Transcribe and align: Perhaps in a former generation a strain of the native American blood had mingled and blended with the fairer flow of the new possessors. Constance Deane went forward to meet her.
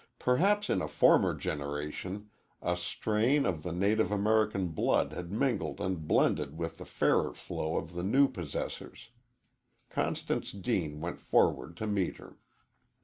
Perhaps 0.17 0.67
in 0.71 0.81
a 0.81 0.87
former 0.87 1.31
generation 1.35 2.31
a 2.59 2.75
strain 2.75 3.45
of 3.45 3.61
the 3.61 3.71
native 3.71 4.11
American 4.11 4.69
blood 4.69 5.13
had 5.13 5.31
mingled 5.31 5.79
and 5.79 6.07
blended 6.07 6.57
with 6.57 6.79
the 6.79 6.85
fairer 6.85 7.33
flow 7.35 7.77
of 7.77 7.93
the 7.93 8.01
new 8.01 8.27
possessors. 8.27 9.11
Constance 9.91 10.53
Deane 10.53 11.01
went 11.01 11.19
forward 11.19 11.77
to 11.77 11.85
meet 11.85 12.17
her. 12.17 12.39